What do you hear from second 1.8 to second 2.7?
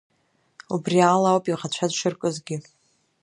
дшыркызгьы.